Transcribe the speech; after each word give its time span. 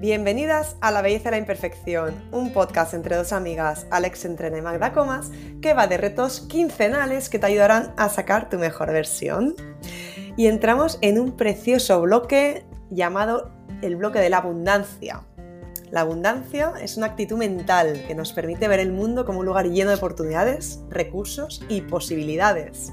Bienvenidas 0.00 0.76
a 0.80 0.92
La 0.92 1.02
Belleza 1.02 1.28
y 1.28 1.32
la 1.32 1.36
Imperfección, 1.36 2.14
un 2.32 2.54
podcast 2.54 2.94
entre 2.94 3.16
dos 3.16 3.34
amigas, 3.34 3.86
Alex 3.90 4.24
Entrena 4.24 4.56
y 4.56 4.62
Magda 4.62 4.94
Comas, 4.94 5.30
que 5.60 5.74
va 5.74 5.88
de 5.88 5.98
retos 5.98 6.40
quincenales 6.48 7.28
que 7.28 7.38
te 7.38 7.44
ayudarán 7.44 7.92
a 7.98 8.08
sacar 8.08 8.48
tu 8.48 8.56
mejor 8.56 8.90
versión. 8.94 9.54
Y 10.38 10.46
entramos 10.46 10.96
en 11.02 11.20
un 11.20 11.36
precioso 11.36 12.00
bloque 12.00 12.64
llamado 12.88 13.50
el 13.82 13.96
bloque 13.96 14.20
de 14.20 14.30
la 14.30 14.38
abundancia. 14.38 15.20
La 15.90 16.00
abundancia 16.00 16.72
es 16.80 16.96
una 16.96 17.08
actitud 17.08 17.36
mental 17.36 18.02
que 18.08 18.14
nos 18.14 18.32
permite 18.32 18.68
ver 18.68 18.80
el 18.80 18.92
mundo 18.92 19.26
como 19.26 19.40
un 19.40 19.46
lugar 19.46 19.68
lleno 19.68 19.90
de 19.90 19.96
oportunidades, 19.96 20.80
recursos 20.88 21.62
y 21.68 21.82
posibilidades. 21.82 22.90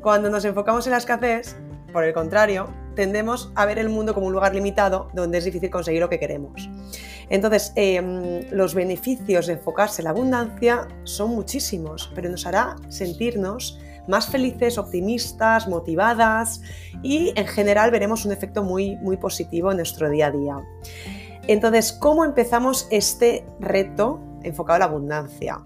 Cuando 0.00 0.30
nos 0.30 0.46
enfocamos 0.46 0.86
en 0.86 0.92
la 0.92 0.98
escasez, 0.98 1.54
por 1.92 2.02
el 2.02 2.14
contrario, 2.14 2.72
tendemos 2.94 3.52
a 3.54 3.66
ver 3.66 3.78
el 3.78 3.88
mundo 3.88 4.14
como 4.14 4.26
un 4.26 4.32
lugar 4.32 4.54
limitado 4.54 5.08
donde 5.14 5.38
es 5.38 5.44
difícil 5.44 5.70
conseguir 5.70 6.00
lo 6.00 6.08
que 6.08 6.18
queremos. 6.18 6.68
Entonces, 7.28 7.72
em, 7.76 8.42
los 8.50 8.74
beneficios 8.74 9.46
de 9.46 9.54
enfocarse 9.54 10.02
en 10.02 10.04
la 10.04 10.10
abundancia 10.10 10.88
son 11.04 11.30
muchísimos, 11.30 12.10
pero 12.14 12.28
nos 12.28 12.46
hará 12.46 12.76
sentirnos 12.88 13.78
más 14.08 14.26
felices, 14.26 14.78
optimistas, 14.78 15.68
motivadas 15.68 16.62
y 17.02 17.32
en 17.36 17.46
general 17.46 17.90
veremos 17.90 18.24
un 18.24 18.32
efecto 18.32 18.62
muy, 18.62 18.96
muy 18.96 19.16
positivo 19.16 19.70
en 19.70 19.76
nuestro 19.76 20.10
día 20.10 20.26
a 20.26 20.30
día. 20.30 20.56
Entonces, 21.46 21.92
¿cómo 21.92 22.24
empezamos 22.24 22.88
este 22.90 23.46
reto 23.60 24.20
enfocado 24.42 24.76
en 24.76 24.80
la 24.80 24.86
abundancia? 24.86 25.60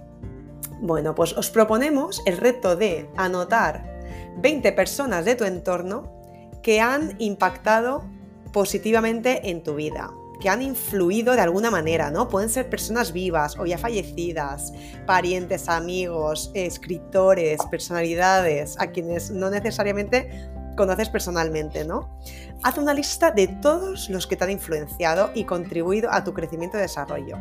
Bueno, 0.80 1.14
pues 1.14 1.32
os 1.32 1.50
proponemos 1.50 2.22
el 2.26 2.36
reto 2.36 2.76
de 2.76 3.08
anotar 3.16 3.94
20 4.38 4.72
personas 4.72 5.24
de 5.24 5.34
tu 5.34 5.44
entorno 5.44 6.23
que 6.64 6.80
han 6.80 7.14
impactado 7.18 8.04
positivamente 8.50 9.50
en 9.50 9.62
tu 9.62 9.74
vida, 9.74 10.10
que 10.40 10.48
han 10.48 10.62
influido 10.62 11.34
de 11.34 11.42
alguna 11.42 11.70
manera, 11.70 12.10
¿no? 12.10 12.26
Pueden 12.28 12.48
ser 12.48 12.70
personas 12.70 13.12
vivas 13.12 13.58
o 13.58 13.66
ya 13.66 13.76
fallecidas, 13.76 14.72
parientes, 15.06 15.68
amigos, 15.68 16.50
escritores, 16.54 17.60
personalidades, 17.70 18.76
a 18.80 18.92
quienes 18.92 19.30
no 19.30 19.50
necesariamente 19.50 20.50
conoces 20.74 21.10
personalmente, 21.10 21.84
¿no? 21.84 22.18
Haz 22.62 22.78
una 22.78 22.94
lista 22.94 23.30
de 23.30 23.46
todos 23.46 24.08
los 24.08 24.26
que 24.26 24.36
te 24.36 24.44
han 24.44 24.50
influenciado 24.50 25.32
y 25.34 25.44
contribuido 25.44 26.10
a 26.10 26.24
tu 26.24 26.32
crecimiento 26.32 26.78
y 26.78 26.80
desarrollo. 26.80 27.36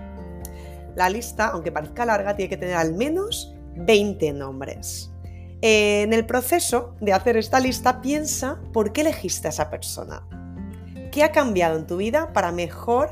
La 0.95 1.09
lista, 1.09 1.47
aunque 1.47 1.71
parezca 1.71 2.05
larga, 2.05 2.35
tiene 2.35 2.49
que 2.49 2.57
tener 2.57 2.75
al 2.75 2.93
menos 2.93 3.55
20 3.77 4.33
nombres. 4.33 5.12
En 5.65 6.11
el 6.11 6.25
proceso 6.25 6.93
de 6.99 7.13
hacer 7.13 7.37
esta 7.37 7.57
lista, 7.61 8.01
piensa 8.01 8.59
por 8.73 8.91
qué 8.91 8.99
elegiste 8.99 9.47
a 9.47 9.49
esa 9.49 9.69
persona. 9.69 10.27
¿Qué 11.09 11.23
ha 11.23 11.31
cambiado 11.31 11.79
en 11.79 11.87
tu 11.87 11.95
vida 11.95 12.33
para 12.33 12.51
mejor 12.51 13.11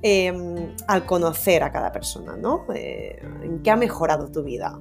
em, 0.00 0.74
al 0.88 1.04
conocer 1.04 1.62
a 1.62 1.70
cada 1.70 1.92
persona? 1.92 2.34
¿no? 2.34 2.64
Eh, 2.74 3.20
¿En 3.42 3.62
qué 3.62 3.70
ha 3.70 3.76
mejorado 3.76 4.32
tu 4.32 4.42
vida? 4.42 4.80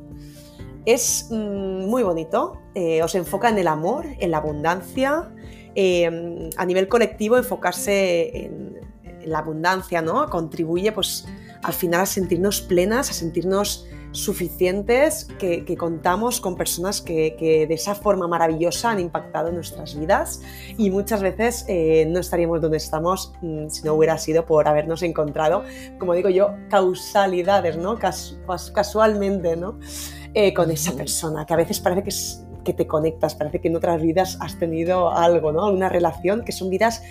Es 0.85 1.27
mm, 1.31 1.85
muy 1.85 2.01
bonito, 2.01 2.61
eh, 2.75 3.03
os 3.03 3.13
enfoca 3.15 3.49
en 3.49 3.57
el 3.57 3.67
amor, 3.67 4.05
en 4.17 4.31
la 4.31 4.37
abundancia, 4.37 5.35
em, 5.75 6.49
a 6.55 6.65
nivel 6.65 6.87
colectivo 6.87 7.35
enfocarse 7.35 8.45
en, 8.45 8.79
en, 9.03 9.29
la 9.29 9.39
abundancia, 9.39 10.01
¿no? 10.01 10.29
Contribuye 10.29 10.93
pues 10.93 11.27
al 11.61 11.73
final 11.73 11.99
a 11.99 12.05
sentirnos 12.05 12.61
plenas, 12.61 13.09
a 13.09 13.13
sentirnos 13.13 13.85
suficientes 14.15 15.27
que, 15.39 15.63
contamos 15.77 16.39
con 16.41 16.55
personas 16.55 17.01
que, 17.01 17.65
de 17.67 17.73
esa 17.73 17.95
forma 17.95 18.27
maravillosa 18.27 18.91
han 18.91 18.99
impactado 18.99 19.51
nuestras 19.51 19.97
vidas 19.99 20.41
y 20.77 20.89
muchas 20.89 21.21
veces 21.21 21.65
eh, 21.67 22.05
no 22.07 22.19
estaríamos 22.19 22.61
donde 22.61 22.77
estamos 22.77 23.33
mm, 23.41 23.69
si 23.69 23.83
no 23.83 23.93
hubiera 23.93 24.17
sido 24.17 24.45
por 24.45 24.67
habernos 24.67 25.03
encontrado, 25.03 25.63
como 25.99 26.13
digo 26.13 26.29
yo, 26.29 26.55
causalidades, 26.69 27.77
¿no? 27.77 27.99
casualmente, 28.73 29.55
¿no? 29.55 29.79
Eh, 30.33 30.53
con 30.53 30.69
esa 30.69 30.91
persona, 30.93 31.45
que 31.45 31.53
a 31.53 31.57
veces 31.57 31.79
parece 31.79 32.03
que, 32.03 32.63
que 32.63 32.73
te 32.73 32.87
conectas, 32.87 33.35
parece 33.35 33.61
que 33.61 33.69
en 33.69 33.77
otras 33.77 34.01
vidas 34.01 34.37
has 34.41 34.59
tenido 34.59 35.11
algo, 35.11 35.53
¿no? 35.53 35.69
Una 35.69 35.87
relación 35.87 36.43
que 36.43 36.51
son 36.51 36.69
vidas 36.69 37.01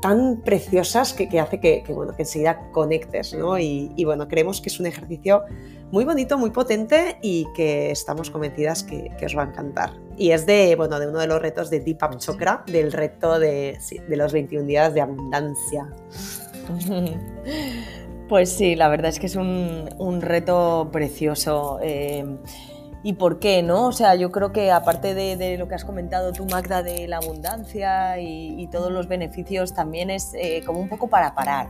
tan 0.00 0.40
preciosas 0.42 1.12
que, 1.12 1.40
hace 1.40 1.60
que, 1.60 1.84
bueno, 1.88 2.14
que 2.14 2.22
enseguida 2.22 2.70
conectes, 2.72 3.34
¿no? 3.34 3.58
Y, 3.58 4.04
bueno, 4.04 4.28
creemos 4.28 4.60
que 4.60 4.68
es 4.68 4.78
un 4.80 4.86
ejercicio 4.86 5.44
muy 5.90 6.04
bonito, 6.04 6.38
muy 6.38 6.50
potente 6.50 7.18
y 7.22 7.46
que 7.54 7.90
estamos 7.90 8.30
convencidas 8.30 8.84
que, 8.84 9.10
os 9.24 9.36
va 9.36 9.42
a 9.42 9.46
encantar. 9.46 9.94
Y 10.16 10.30
es 10.30 10.46
de, 10.46 10.74
bueno, 10.76 10.98
de 10.98 11.08
uno 11.08 11.18
de 11.18 11.26
los 11.26 11.40
retos 11.40 11.70
de 11.70 11.80
Deepak 11.80 12.18
Chokra, 12.18 12.64
del 12.66 12.92
reto 12.92 13.38
de, 13.38 13.78
de 14.08 14.16
los 14.16 14.32
21 14.32 14.66
días 14.66 14.94
de 14.94 15.00
abundancia. 15.00 15.88
Pues 18.28 18.50
sí, 18.50 18.76
la 18.76 18.88
verdad 18.88 19.08
es 19.08 19.18
que 19.18 19.24
es 19.24 19.36
un, 19.36 19.88
un 19.96 20.20
reto 20.20 20.90
precioso. 20.92 21.78
Eh, 21.82 22.26
y 23.02 23.12
por 23.12 23.38
qué, 23.38 23.62
¿no? 23.62 23.86
O 23.86 23.92
sea, 23.92 24.16
yo 24.16 24.32
creo 24.32 24.52
que 24.52 24.72
aparte 24.72 25.14
de, 25.14 25.56
lo 25.56 25.68
que 25.68 25.76
has 25.76 25.84
comentado 25.84 26.32
tú, 26.32 26.46
Magda, 26.46 26.82
de 26.82 27.06
la 27.06 27.18
abundancia 27.18 28.18
y, 28.18 28.66
todos 28.68 28.92
los 28.92 29.08
beneficios, 29.08 29.72
también 29.72 30.10
es 30.10 30.34
eh, 30.34 30.62
como 30.66 30.78
un 30.80 30.90
poco 30.90 31.08
para 31.08 31.34
parar, 31.34 31.68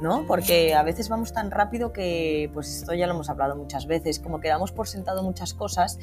¿no? 0.00 0.24
Porque 0.26 0.72
a 0.74 0.82
veces 0.82 1.10
vamos 1.10 1.34
tan 1.34 1.50
rápido 1.50 1.92
que, 1.92 2.50
pues 2.54 2.74
esto 2.78 2.94
ya 2.94 3.06
lo 3.06 3.12
hemos 3.12 3.28
hablado 3.28 3.54
muchas 3.54 3.86
veces, 3.86 4.18
como 4.18 4.40
que 4.40 4.48
damos 4.48 4.72
por 4.72 4.88
sentado 4.88 5.22
muchas 5.22 5.52
cosas 5.52 5.98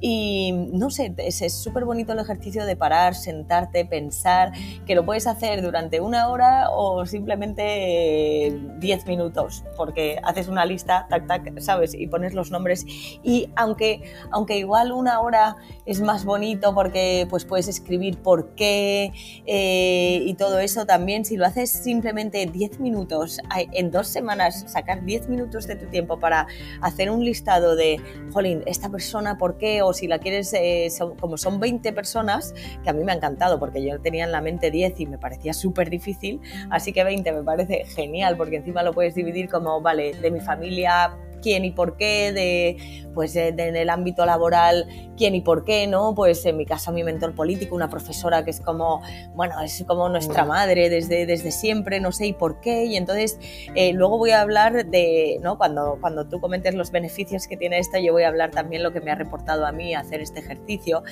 y, 0.00 0.52
no 0.72 0.90
sé, 0.90 1.12
es 1.18 1.52
súper 1.54 1.84
bonito 1.84 2.12
el 2.12 2.20
ejercicio 2.20 2.64
de 2.64 2.76
parar, 2.76 3.14
sentarte, 3.14 3.84
pensar, 3.84 4.52
que 4.86 4.94
lo 4.94 5.04
puedes 5.04 5.26
hacer 5.26 5.60
durante 5.60 6.00
una 6.00 6.28
hora 6.28 6.70
o 6.70 7.04
simplemente 7.04 8.58
10 8.78 9.06
minutos, 9.06 9.64
porque 9.76 10.18
haces 10.22 10.48
una 10.48 10.64
lista, 10.64 11.06
tac, 11.10 11.26
tac, 11.26 11.60
¿sabes? 11.60 11.94
Y 11.94 12.06
pones 12.06 12.32
los 12.32 12.50
nombres 12.50 12.86
y 13.22 13.50
aunque 13.56 14.02
aunque 14.30 14.58
igual 14.58 14.92
una 14.92 15.20
hora 15.20 15.56
es 15.86 16.00
más 16.00 16.24
bonito 16.24 16.74
porque 16.74 17.26
pues 17.28 17.44
puedes 17.44 17.68
escribir 17.68 18.18
por 18.18 18.54
qué 18.54 19.12
eh, 19.46 20.22
y 20.24 20.34
todo 20.34 20.58
eso 20.58 20.86
también, 20.86 21.24
si 21.24 21.36
lo 21.36 21.46
haces 21.46 21.70
simplemente 21.70 22.44
10 22.46 22.80
minutos, 22.80 23.40
en 23.72 23.90
dos 23.90 24.08
semanas 24.08 24.64
sacar 24.68 25.04
10 25.04 25.28
minutos 25.28 25.66
de 25.66 25.76
tu 25.76 25.86
tiempo 25.86 26.18
para 26.18 26.46
hacer 26.80 27.10
un 27.10 27.24
listado 27.24 27.76
de, 27.76 28.00
jolín, 28.32 28.62
esta 28.66 28.88
persona 28.88 29.38
por 29.38 29.58
qué, 29.58 29.82
o 29.82 29.92
si 29.92 30.06
la 30.06 30.18
quieres, 30.18 30.52
eh, 30.54 30.88
como 31.18 31.36
son 31.36 31.60
20 31.60 31.92
personas, 31.92 32.54
que 32.82 32.90
a 32.90 32.92
mí 32.92 33.04
me 33.04 33.12
ha 33.12 33.16
encantado 33.16 33.58
porque 33.58 33.82
yo 33.82 34.00
tenía 34.00 34.24
en 34.24 34.32
la 34.32 34.40
mente 34.40 34.70
10 34.70 35.00
y 35.00 35.06
me 35.06 35.18
parecía 35.18 35.52
súper 35.52 35.90
difícil, 35.90 36.40
así 36.70 36.92
que 36.92 37.04
20 37.04 37.32
me 37.32 37.42
parece 37.42 37.84
genial 37.86 38.36
porque 38.36 38.56
encima 38.56 38.82
lo 38.82 38.92
puedes 38.92 39.14
dividir 39.14 39.48
como, 39.48 39.80
vale, 39.80 40.14
de 40.14 40.30
mi 40.30 40.40
familia 40.40 41.16
quién 41.40 41.64
y 41.64 41.70
por 41.70 41.96
qué, 41.96 42.32
de, 42.32 42.76
pues 43.14 43.34
en 43.36 43.58
el 43.58 43.90
ámbito 43.90 44.24
laboral, 44.24 44.86
quién 45.16 45.34
y 45.34 45.40
por 45.40 45.64
qué, 45.64 45.86
¿no? 45.86 46.14
Pues 46.14 46.44
en 46.46 46.56
mi 46.56 46.66
caso 46.66 46.92
mi 46.92 47.04
mentor 47.04 47.34
político, 47.34 47.74
una 47.74 47.88
profesora 47.88 48.44
que 48.44 48.50
es 48.50 48.60
como, 48.60 49.02
bueno, 49.34 49.60
es 49.60 49.84
como 49.86 50.08
nuestra 50.08 50.44
madre 50.44 50.88
desde, 50.88 51.26
desde 51.26 51.50
siempre, 51.50 52.00
no 52.00 52.12
sé 52.12 52.26
y 52.26 52.32
por 52.32 52.60
qué, 52.60 52.84
y 52.84 52.96
entonces 52.96 53.38
eh, 53.74 53.92
luego 53.92 54.18
voy 54.18 54.30
a 54.30 54.40
hablar 54.40 54.86
de, 54.86 55.38
¿no? 55.42 55.58
Cuando, 55.58 55.98
cuando 56.00 56.26
tú 56.26 56.40
comentes 56.40 56.74
los 56.74 56.90
beneficios 56.90 57.46
que 57.46 57.56
tiene 57.56 57.78
esta, 57.78 57.98
yo 58.00 58.12
voy 58.12 58.22
a 58.22 58.28
hablar 58.28 58.50
también 58.50 58.82
lo 58.82 58.92
que 58.92 59.00
me 59.00 59.10
ha 59.10 59.14
reportado 59.14 59.66
a 59.66 59.72
mí 59.72 59.94
hacer 59.94 60.20
este 60.20 60.40
ejercicio, 60.40 61.02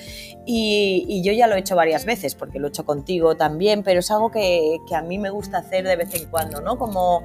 y, 0.45 1.05
y 1.07 1.23
yo 1.23 1.33
ya 1.33 1.47
lo 1.47 1.55
he 1.55 1.59
hecho 1.59 1.75
varias 1.75 2.05
veces, 2.05 2.35
porque 2.35 2.59
lo 2.59 2.67
he 2.67 2.69
hecho 2.69 2.85
contigo 2.85 3.35
también, 3.35 3.83
pero 3.83 3.99
es 3.99 4.09
algo 4.11 4.31
que, 4.31 4.77
que 4.87 4.95
a 4.95 5.01
mí 5.01 5.17
me 5.17 5.29
gusta 5.29 5.59
hacer 5.59 5.85
de 5.85 5.95
vez 5.95 6.13
en 6.15 6.29
cuando, 6.29 6.61
¿no? 6.61 6.77
Como 6.77 7.23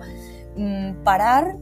mmm, 0.56 1.02
parar 1.04 1.56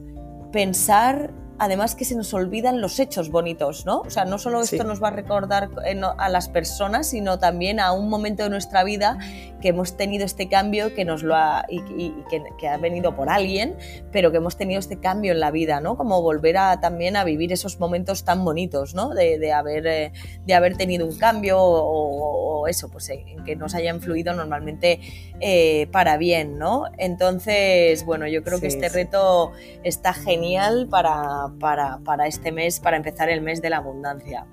pensar 0.53 1.31
además 1.59 1.95
que 1.95 2.05
se 2.05 2.15
nos 2.15 2.33
olvidan 2.33 2.81
los 2.81 2.99
hechos 2.99 3.29
bonitos, 3.29 3.85
¿no? 3.85 4.01
O 4.01 4.09
sea, 4.09 4.25
no 4.25 4.37
solo 4.37 4.61
esto 4.61 4.83
nos 4.83 5.01
va 5.01 5.09
a 5.09 5.11
recordar 5.11 5.69
eh, 5.85 5.99
a 6.17 6.29
las 6.29 6.49
personas, 6.49 7.09
sino 7.09 7.39
también 7.39 7.79
a 7.79 7.91
un 7.91 8.09
momento 8.09 8.43
de 8.43 8.49
nuestra 8.49 8.83
vida 8.83 9.17
que 9.61 9.69
hemos 9.69 9.95
tenido 9.95 10.25
este 10.25 10.49
cambio 10.49 10.93
que 10.93 11.05
nos 11.05 11.23
lo 11.23 11.35
ha, 11.35 11.65
y, 11.69 12.11
que, 12.59 12.67
ha 12.67 12.77
venido 12.77 13.15
por 13.15 13.29
alguien, 13.29 13.77
pero 14.11 14.31
que 14.31 14.37
hemos 14.37 14.57
tenido 14.57 14.79
este 14.79 14.99
cambio 14.99 15.31
en 15.31 15.39
la 15.39 15.51
vida, 15.51 15.79
¿no? 15.79 15.95
Como 15.95 16.21
volver 16.21 16.57
a 16.57 16.81
también 16.81 17.15
a 17.15 17.23
vivir 17.23 17.53
esos 17.53 17.79
momentos 17.79 18.25
tan 18.25 18.43
bonitos, 18.43 18.93
¿no? 18.93 19.13
De, 19.13 19.53
haber, 19.53 19.87
eh, 19.87 20.11
de 20.45 20.53
haber 20.53 20.75
tenido 20.75 21.05
un 21.05 21.17
cambio 21.17 21.57
o, 21.59 22.67
eso, 22.67 22.89
pues 22.89 23.09
en 23.09 23.43
que 23.43 23.55
nos 23.57 23.75
haya 23.75 23.93
influido 23.93 24.33
normalmente 24.33 25.01
eh, 25.39 25.87
para 25.91 26.17
bien, 26.17 26.57
¿no? 26.57 26.85
Entonces, 26.97 28.05
bueno, 28.05 28.27
yo 28.27 28.43
creo 28.43 28.59
que 28.59 28.67
este 28.67 28.87
reto 28.89 29.51
está 29.83 30.13
genial 30.13 30.87
para 30.89 31.42
para, 31.59 32.27
este 32.27 32.51
mes, 32.51 32.79
para 32.79 32.97
empezar 32.97 33.29
el 33.29 33.41
mes 33.41 33.61
de 33.61 33.69
la 33.69 33.77
abundancia. 33.77 34.45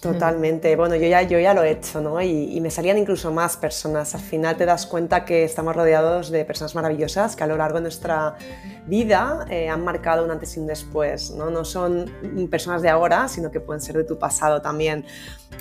Totalmente. 0.00 0.76
Bueno, 0.76 0.94
yo 0.96 1.06
ya, 1.08 1.22
yo 1.22 1.38
ya 1.38 1.54
lo 1.54 1.62
he 1.62 1.70
hecho, 1.70 2.00
¿no? 2.00 2.20
Y, 2.20 2.60
me 2.60 2.70
salían 2.70 2.98
incluso 2.98 3.32
más 3.32 3.56
personas. 3.56 4.14
Al 4.14 4.20
final 4.20 4.56
te 4.56 4.66
das 4.66 4.86
cuenta 4.86 5.24
que 5.24 5.44
estamos 5.44 5.74
rodeados 5.74 6.30
de 6.30 6.44
personas 6.44 6.74
maravillosas 6.74 7.34
que 7.34 7.44
a 7.44 7.46
lo 7.46 7.56
largo 7.56 7.76
de 7.76 7.82
nuestra 7.82 8.36
vida 8.86 9.46
eh, 9.48 9.68
han 9.68 9.84
marcado 9.84 10.24
un 10.24 10.30
antes 10.30 10.56
y 10.56 10.60
un 10.60 10.66
después, 10.66 11.30
¿no? 11.30 11.50
No 11.50 11.64
son 11.64 12.10
personas 12.50 12.82
de 12.82 12.90
ahora, 12.90 13.28
sino 13.28 13.50
que 13.50 13.60
pueden 13.60 13.80
ser 13.80 13.96
de 13.96 14.04
tu 14.04 14.18
pasado 14.18 14.60
también. 14.60 15.04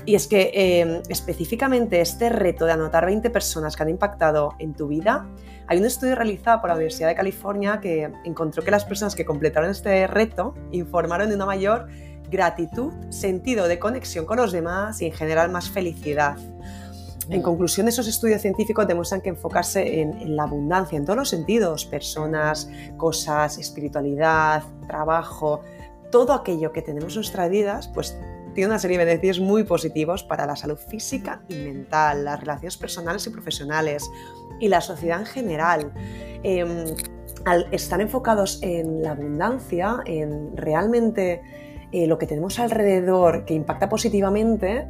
Y 0.05 0.15
es 0.15 0.27
que 0.27 0.51
em, 0.53 1.01
específicamente 1.07 2.01
este 2.01 2.29
reto 2.29 2.65
de 2.65 2.73
anotar 2.73 3.05
20 3.05 3.29
personas 3.29 3.75
que 3.75 3.83
han 3.83 3.89
impactado 3.89 4.53
en 4.59 4.73
tu 4.73 4.87
vida, 4.87 5.27
hay 5.67 5.79
un 5.79 5.85
estudio 5.85 6.15
realizado 6.15 6.61
por 6.61 6.69
la 6.69 6.75
Universidad 6.75 7.07
de 7.07 7.15
California 7.15 7.79
que 7.81 8.11
encontró 8.23 8.63
que 8.63 8.71
las 8.71 8.85
personas 8.85 9.15
que 9.15 9.25
completaron 9.25 9.69
este 9.69 10.05
reto 10.07 10.53
informaron 10.71 11.29
de 11.29 11.35
una 11.35 11.45
mayor 11.45 11.87
gratitud, 12.29 12.93
sentido 13.09 13.67
de 13.67 13.79
conexión 13.79 14.25
con 14.25 14.37
los 14.37 14.51
demás 14.51 15.01
y 15.01 15.07
en 15.07 15.13
general 15.13 15.49
más 15.51 15.69
felicidad. 15.69 16.37
En 17.29 17.41
conclusión, 17.41 17.87
esos 17.87 18.07
estudios 18.07 18.41
científicos 18.41 18.87
demuestran 18.87 19.21
que 19.21 19.29
enfocarse 19.29 20.01
en, 20.01 20.35
la 20.35 20.43
abundancia 20.43 20.97
en 20.97 21.05
todos 21.05 21.17
los 21.17 21.29
sentidos, 21.29 21.85
personas, 21.85 22.69
cosas, 22.97 23.57
espiritualidad, 23.57 24.63
trabajo, 24.87 25.61
todo 26.11 26.33
aquello 26.33 26.71
que 26.71 26.83
tenemos 26.83 27.13
en 27.13 27.17
nuestras 27.17 27.49
vidas, 27.49 27.87
pues 27.87 28.15
tiene 28.53 28.69
una 28.69 28.79
serie 28.79 28.97
de 28.99 29.05
beneficios 29.05 29.39
muy 29.39 29.63
positivos 29.63 30.23
para 30.23 30.45
la 30.45 30.55
salud 30.55 30.77
física 30.77 31.41
y 31.49 31.55
mental, 31.55 32.25
las 32.25 32.39
relaciones 32.39 32.77
personales 32.77 33.25
y 33.25 33.31
profesionales 33.31 34.09
y 34.59 34.67
la 34.67 34.81
sociedad 34.81 35.19
en 35.19 35.25
general. 35.25 35.91
Em, 36.43 36.95
al 37.43 37.67
estar 37.71 38.01
enfocados 38.01 38.59
en 38.61 39.01
la 39.01 39.11
abundancia, 39.11 39.97
en 40.05 40.55
realmente 40.55 41.41
eh, 41.95 42.07
lo 42.07 42.17
que 42.17 42.27
tenemos 42.27 42.59
alrededor 42.59 43.45
que 43.45 43.53
impacta 43.53 43.87
positivamente, 43.87 44.85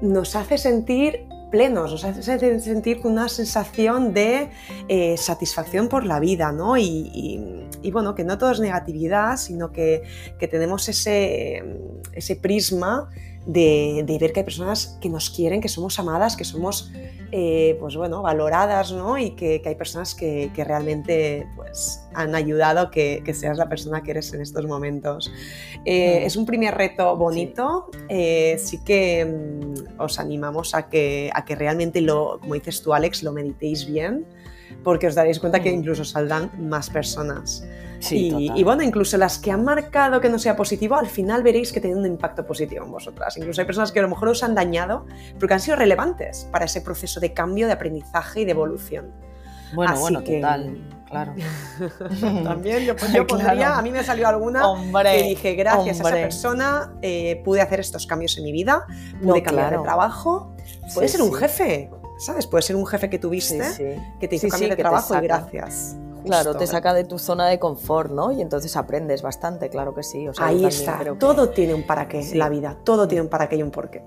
nos 0.00 0.34
hace 0.34 0.58
sentir 0.58 1.28
plenos, 1.52 1.92
nos 1.92 2.04
hace 2.04 2.58
sentir 2.58 3.00
una 3.04 3.28
sensación 3.28 4.12
de 4.12 4.50
eh, 4.88 5.16
satisfacción 5.18 5.86
por 5.86 6.04
la 6.04 6.18
vida, 6.18 6.50
¿no? 6.50 6.76
Y, 6.76 7.68
bueno, 7.92 8.16
que 8.16 8.24
no 8.24 8.38
todo 8.38 8.50
es 8.50 8.58
negatividad, 8.58 9.36
sino 9.36 9.70
que, 9.70 10.02
tenemos 10.50 10.88
ese, 10.88 11.62
ese 12.12 12.34
prisma 12.34 13.08
de, 13.46 14.18
ver 14.20 14.32
que 14.32 14.40
hay 14.40 14.44
personas 14.44 14.98
que 15.00 15.08
nos 15.08 15.30
quieren, 15.30 15.60
que 15.60 15.68
somos 15.68 15.98
amadas, 15.98 16.36
que 16.36 16.44
somos 16.44 16.90
eh, 17.32 17.76
pues 17.80 17.96
bueno, 17.96 18.22
valoradas 18.22 18.92
¿no? 18.92 19.18
y 19.18 19.30
que, 19.30 19.62
hay 19.64 19.74
personas 19.74 20.14
que, 20.14 20.50
realmente 20.56 21.46
pues, 21.56 22.04
han 22.14 22.34
ayudado 22.34 22.80
a 22.80 22.90
que, 22.90 23.22
seas 23.34 23.58
la 23.58 23.68
persona 23.68 24.02
que 24.02 24.12
eres 24.12 24.32
en 24.34 24.42
estos 24.42 24.66
momentos. 24.66 25.32
Eh, 25.84 26.24
es 26.24 26.36
un 26.36 26.46
primer 26.46 26.74
reto 26.74 27.16
bonito, 27.16 27.90
sí, 27.92 27.96
eh, 28.08 28.80
que 28.84 29.24
mm, 29.24 30.00
os 30.00 30.18
animamos 30.18 30.74
a 30.74 30.88
que, 30.88 31.30
a 31.34 31.44
que 31.44 31.56
realmente, 31.56 32.00
lo, 32.00 32.38
como 32.40 32.54
dices 32.54 32.82
tú 32.82 32.94
Alex, 32.94 33.22
lo 33.22 33.32
meditéis 33.32 33.86
bien 33.86 34.26
porque 34.82 35.06
os 35.06 35.14
daréis 35.14 35.38
cuenta 35.38 35.60
que 35.60 35.70
incluso 35.70 36.04
saldrán 36.04 36.50
más 36.58 36.90
personas. 36.90 37.64
y, 38.10 38.64
bueno, 38.64 38.82
incluso 38.82 39.16
las 39.16 39.38
que 39.38 39.52
han 39.52 39.64
marcado 39.64 40.20
que 40.20 40.28
no 40.28 40.38
sea 40.38 40.56
positivo, 40.56 40.96
al 40.96 41.06
final 41.06 41.42
veréis 41.42 41.72
que 41.72 41.80
tienen 41.80 42.00
un 42.00 42.06
impacto 42.06 42.44
positivo 42.44 42.84
en 42.84 42.90
vosotras. 42.90 43.36
Incluso 43.36 43.60
hay 43.60 43.66
personas 43.66 43.92
que 43.92 44.00
a 44.00 44.02
lo 44.02 44.08
mejor 44.08 44.28
os 44.28 44.42
han 44.42 44.54
dañado, 44.54 45.06
pero 45.34 45.48
que 45.48 45.54
han 45.54 45.60
sido 45.60 45.76
relevantes 45.76 46.48
para 46.50 46.64
ese 46.64 46.80
proceso 46.80 47.20
de 47.20 47.32
cambio, 47.32 47.66
de 47.66 47.72
aprendizaje 47.72 48.40
y 48.40 48.44
de 48.44 48.50
evolución. 48.50 49.12
Bueno, 49.74 49.98
bueno, 50.00 50.22
total, 50.22 50.76
claro. 51.08 51.34
También 52.44 52.84
yo, 52.84 52.94
yo 53.14 53.26
pondría, 53.26 53.76
a 53.78 53.82
mí 53.82 53.90
me 53.90 54.04
salió 54.04 54.28
alguna 54.28 54.62
que 55.04 55.22
dije, 55.22 55.54
gracias 55.54 56.00
a 56.00 56.08
esa 56.08 56.16
persona 56.16 56.92
eh, 57.00 57.40
pude 57.44 57.60
hacer 57.60 57.80
estos 57.80 58.06
cambios 58.06 58.36
en 58.36 58.44
mi 58.44 58.52
vida, 58.52 58.84
pude 59.22 59.42
cambiar 59.42 59.76
de 59.76 59.82
trabajo. 59.82 60.54
Puede 60.94 61.08
ser 61.08 61.22
un 61.22 61.32
jefe, 61.32 61.90
¿sabes? 62.22 62.46
Puede 62.46 62.62
ser 62.62 62.76
un 62.76 62.86
jefe 62.86 63.10
que 63.10 63.18
tuviste 63.18 64.00
que 64.20 64.28
te 64.28 64.36
hizo 64.36 64.48
cambiar 64.48 64.70
de 64.70 64.76
trabajo 64.76 65.14
y 65.16 65.20
gracias. 65.20 65.96
claro, 66.24 66.54
te 66.54 66.66
saca 66.66 66.94
de 66.94 67.04
tu 67.04 67.18
zona 67.18 67.48
de 67.48 67.58
confort, 67.58 68.10
¿no? 68.10 68.32
Y 68.32 68.40
entonces 68.40 68.76
aprendes 68.76 69.22
bastante, 69.22 69.68
claro 69.68 69.94
que 69.94 70.02
sí. 70.02 70.26
Ahí 70.38 70.64
está, 70.64 71.00
todo 71.18 71.50
tiene 71.50 71.74
un 71.74 71.82
para 71.82 72.08
qué 72.08 72.20
en 72.20 72.38
la 72.38 72.48
vida, 72.48 72.78
todo 72.84 73.08
tiene 73.08 73.22
un 73.22 73.28
para 73.28 73.48
qué 73.48 73.56
y 73.56 73.62
un 73.62 73.70
por 73.70 73.90
qué. 73.90 74.02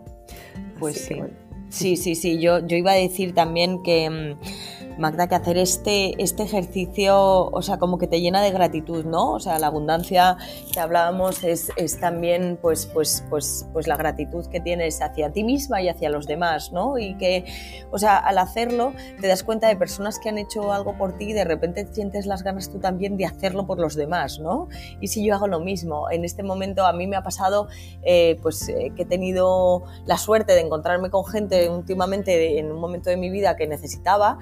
Pues 0.79 0.97
sí. 1.05 1.21
Sí, 1.69 1.97
sí, 1.97 2.15
sí, 2.15 2.39
yo, 2.39 2.59
yo 2.59 2.77
iba 2.77 2.91
a 2.91 2.95
decir 2.95 3.33
también 3.33 3.83
que 3.83 4.09
mm, 4.09 4.74
Magda, 4.97 5.27
que 5.27 5.35
hacer 5.35 5.57
este, 5.57 6.21
este 6.21 6.43
ejercicio, 6.43 7.49
o 7.49 7.61
sea, 7.61 7.77
como 7.77 7.97
que 7.97 8.07
te 8.07 8.21
llena 8.21 8.41
de 8.41 8.51
gratitud, 8.51 9.05
¿no? 9.05 9.33
O 9.33 9.39
sea, 9.39 9.59
la 9.59 9.67
abundancia 9.67 10.37
que 10.71 10.79
hablábamos 10.79 11.43
es, 11.43 11.71
es, 11.75 11.99
también, 11.99 12.57
pues, 12.61 12.85
pues, 12.85 13.23
pues, 13.29 13.67
pues 13.73 13.87
la 13.87 13.97
gratitud 13.97 14.45
que 14.47 14.61
tienes 14.61 15.01
hacia 15.01 15.31
ti 15.31 15.43
misma 15.43 15.81
y 15.81 15.89
hacia 15.89 16.09
los 16.09 16.27
demás, 16.27 16.71
¿no? 16.71 16.97
Y 16.97 17.17
que, 17.17 17.45
o 17.91 17.97
sea, 17.97 18.17
al 18.17 18.37
hacerlo 18.37 18.93
te 19.19 19.27
das 19.27 19.43
cuenta 19.43 19.67
de 19.67 19.75
personas 19.75 20.17
que 20.19 20.29
han 20.29 20.37
hecho 20.37 20.71
algo 20.71 20.97
por 20.97 21.17
ti 21.17 21.31
y 21.31 21.33
de 21.33 21.43
repente 21.43 21.85
sientes 21.91 22.25
las 22.25 22.43
ganas 22.43 22.71
tú 22.71 22.79
también 22.79 23.17
de 23.17 23.25
hacerlo 23.25 23.67
por 23.67 23.79
los 23.79 23.95
demás, 23.95 24.39
¿no? 24.39 24.69
Y 25.01 25.07
si 25.07 25.25
yo 25.25 25.35
hago 25.35 25.47
lo 25.47 25.59
mismo, 25.59 26.09
en 26.09 26.23
este 26.23 26.41
momento 26.41 26.85
a 26.85 26.93
mí 26.93 27.05
me 27.07 27.17
ha 27.17 27.23
pasado, 27.23 27.67
eh, 28.03 28.39
pues, 28.41 28.69
eh, 28.69 28.93
que 28.95 29.03
he 29.03 29.05
tenido 29.05 29.83
la 30.05 30.17
suerte 30.17 30.53
de 30.53 30.61
encontrarme 30.61 31.09
con 31.09 31.25
gente 31.25 31.69
últimamente 31.69 32.59
en 32.59 32.71
un 32.71 32.79
momento 32.79 33.09
de 33.09 33.17
mi 33.17 33.29
vida 33.29 33.55
que 33.55 33.67
necesitaba 33.67 34.37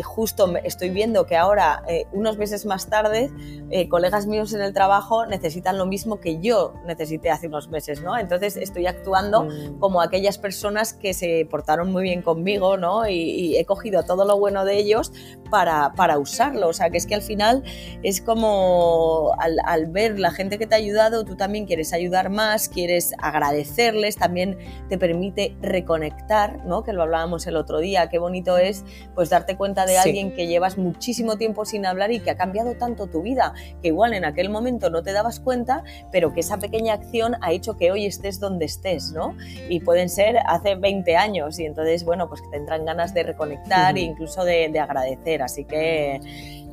justo 0.00 0.56
estoy 0.64 0.90
viendo 0.90 1.26
que 1.26 1.36
ahora, 1.36 1.82
eh, 1.88 2.06
unos 2.12 2.38
meses 2.38 2.64
más 2.64 2.88
tarde, 2.88 3.30
eh, 3.70 3.88
colegas 3.88 4.26
míos 4.26 4.52
en 4.54 4.62
el 4.62 4.72
trabajo 4.72 5.26
necesitan 5.26 5.76
lo 5.76 5.86
mismo 5.86 6.20
que 6.20 6.40
yo 6.40 6.74
necesité 6.86 7.30
hace 7.30 7.48
unos 7.48 7.68
meses, 7.68 8.02
¿no? 8.02 8.16
Entonces 8.16 8.56
estoy 8.56 8.86
actuando 8.86 9.44
mm. 9.44 9.78
como 9.78 10.00
aquellas 10.00 10.38
personas 10.38 10.92
que 10.92 11.14
se 11.14 11.46
portaron 11.50 11.92
muy 11.92 12.04
bien 12.04 12.22
conmigo, 12.22 12.76
¿no? 12.76 13.08
Y, 13.08 13.42
he 13.56 13.66
cogido 13.66 14.04
todo 14.04 14.24
lo 14.24 14.38
bueno 14.38 14.64
de 14.64 14.78
ellos 14.78 15.12
para, 15.50 15.92
para, 15.94 16.18
usarlo. 16.18 16.68
O 16.68 16.72
sea, 16.72 16.88
que 16.88 16.96
es 16.96 17.06
que 17.06 17.14
al 17.14 17.22
final 17.22 17.62
es 18.02 18.22
como 18.22 19.32
al, 19.38 19.58
al 19.66 19.86
ver 19.86 20.18
la 20.18 20.30
gente 20.30 20.58
que 20.58 20.66
te 20.66 20.74
ha 20.74 20.78
ayudado, 20.78 21.24
tú 21.24 21.36
también 21.36 21.66
quieres 21.66 21.92
ayudar 21.92 22.30
más, 22.30 22.68
quieres 22.68 23.12
agradecerles, 23.18 24.16
también 24.16 24.56
te 24.88 24.96
permite 24.96 25.56
reconectar, 25.60 26.64
¿no? 26.64 26.82
Que 26.82 26.92
lo 26.92 27.02
hablábamos 27.02 27.46
el 27.46 27.56
otro 27.56 27.78
día, 27.78 28.08
qué 28.08 28.18
bonito 28.18 28.56
es 28.58 28.84
pues 29.14 29.30
darte 29.30 29.56
cuenta 29.56 29.81
de 29.86 29.98
alguien 29.98 30.32
que 30.34 30.46
llevas 30.46 30.78
muchísimo 30.78 31.36
tiempo 31.36 31.64
sin 31.64 31.86
hablar 31.86 32.12
y 32.12 32.20
que 32.20 32.30
ha 32.30 32.36
cambiado 32.36 32.74
tanto 32.74 33.06
tu 33.06 33.22
vida, 33.22 33.54
que 33.80 33.88
igual 33.88 34.14
en 34.14 34.24
aquel 34.24 34.50
momento 34.50 34.90
no 34.90 35.02
te 35.02 35.12
dabas 35.12 35.40
cuenta, 35.40 35.84
pero 36.10 36.32
que 36.32 36.40
esa 36.40 36.58
pequeña 36.58 36.94
acción 36.94 37.36
ha 37.40 37.52
hecho 37.52 37.76
que 37.76 37.90
hoy 37.90 38.06
estés 38.06 38.40
donde 38.40 38.64
estés, 38.64 39.12
¿no? 39.12 39.36
Y 39.68 39.80
pueden 39.80 40.08
ser 40.08 40.36
hace 40.46 40.74
20 40.74 41.16
años 41.16 41.58
y 41.58 41.66
entonces, 41.66 42.04
bueno, 42.04 42.28
pues 42.28 42.40
que 42.40 42.48
tendrán 42.48 42.84
ganas 42.84 43.14
de 43.14 43.22
reconectar 43.22 43.96
e 43.96 44.00
incluso 44.00 44.44
de, 44.44 44.68
de 44.68 44.78
agradecer. 44.78 45.42
Así 45.42 45.64
que 45.64 46.20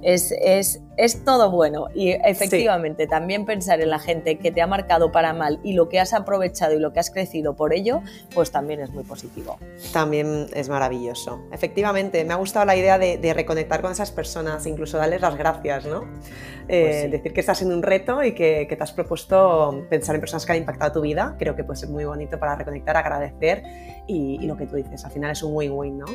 es, 0.02 0.32
es, 0.32 0.82
es, 0.98 1.24
todo 1.24 1.52
bueno 1.52 1.88
y 1.94 2.12
efectivamente 2.12 3.08
también 3.08 3.46
pensar 3.46 3.82
en 3.82 3.90
la 3.90 4.00
gente 4.00 4.38
que 4.38 4.52
te 4.52 4.62
ha 4.62 4.68
marcado 4.68 5.12
para 5.12 5.34
mal 5.34 5.60
y 5.64 5.74
lo 5.74 5.90
que 5.90 6.00
has 6.00 6.14
aprovechado 6.14 6.76
y 6.76 6.80
lo 6.80 6.94
que 6.94 7.00
has 7.00 7.10
crecido 7.10 7.56
por 7.56 7.74
ello, 7.74 8.02
pues 8.34 8.52
también 8.52 8.80
es 8.80 8.92
muy 8.92 9.04
positivo. 9.04 9.58
También 9.92 10.48
es 10.54 10.70
maravilloso. 10.70 11.42
Efectivamente, 11.52 12.24
me 12.24 12.34
ha 12.34 12.38
gustado 12.38 12.66
la 12.66 12.76
idea 12.76 12.98
de, 12.98 13.18
de 13.18 13.34
reconectar 13.34 13.82
con 13.82 13.92
esas 13.92 14.12
personas, 14.12 14.66
incluso 14.66 14.98
darles 14.98 15.22
las 15.22 15.38
gracias, 15.38 15.86
¿no? 15.86 16.04
Eh, 16.72 17.00
pues 17.00 17.12
decir 17.12 17.34
que 17.34 17.40
estás 17.40 17.64
en 17.64 17.74
un 17.74 17.82
reto 17.82 18.24
y 18.24 18.34
que, 18.34 18.68
que, 18.70 18.76
te 18.76 18.84
has 18.84 18.92
propuesto 18.92 19.88
pensar 19.90 20.14
en 20.14 20.22
personas 20.22 20.46
que 20.46 20.52
han 20.52 20.60
impactado 20.60 20.92
tu 20.92 21.02
vida, 21.02 21.36
creo 21.40 21.56
que 21.56 21.64
puede 21.64 21.80
ser 21.80 21.90
muy 21.90 22.06
bonito 22.06 22.40
para 22.40 22.56
reconectar, 22.56 22.96
agradecer 22.96 23.64
y, 24.06 24.38
y 24.40 24.46
lo 24.46 24.56
que 24.56 24.68
tú 24.68 24.76
dices, 24.76 25.04
al 25.04 25.10
final 25.10 25.32
es 25.32 25.42
un 25.42 25.56
win-win, 25.56 25.98
¿no? 25.98 26.06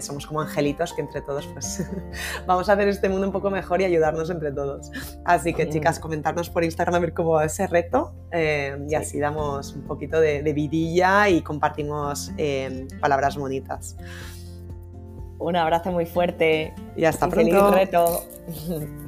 somos 0.00 0.26
como 0.26 0.40
angelitos 0.40 0.94
que 0.94 1.02
entre 1.02 1.20
todos 1.20 1.46
pues 1.48 1.86
vamos 2.46 2.70
a 2.70 2.72
hacer 2.72 2.88
este 2.88 3.10
mundo 3.10 3.27
un 3.28 3.32
poco 3.32 3.50
mejor 3.50 3.80
y 3.80 3.84
ayudarnos 3.84 4.30
entre 4.30 4.52
todos. 4.52 4.90
Así 5.24 5.54
que 5.54 5.68
chicas, 5.68 6.00
comentarnos 6.00 6.50
por 6.50 6.64
Instagram 6.64 6.96
a 6.96 6.98
ver 6.98 7.14
cómo 7.14 7.30
va 7.30 7.44
ese 7.44 7.66
reto 7.66 8.14
eh, 8.32 8.76
y 8.88 8.94
así 8.94 9.18
damos 9.18 9.74
un 9.74 9.82
poquito 9.82 10.20
de, 10.20 10.42
vidilla 10.52 11.28
y 11.28 11.42
compartimos 11.42 12.32
eh, 12.36 12.88
palabras 13.00 13.36
bonitas. 13.36 13.96
Un 15.38 15.54
abrazo 15.54 15.92
muy 15.92 16.06
fuerte 16.06 16.74
y 16.96 17.04
hasta 17.04 17.28
pronto. 17.28 17.70
Feliz 17.70 17.70
reto. 17.70 18.24